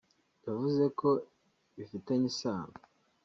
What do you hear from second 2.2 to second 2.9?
isano